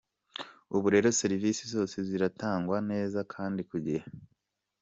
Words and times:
Ubu 0.75 0.87
rero 0.93 1.07
serivise 1.21 1.63
zose 1.73 1.95
ziratangwa 2.07 2.77
neza 2.91 3.19
kandi 3.33 3.61
ku 3.69 3.75
gihe. 3.85 4.03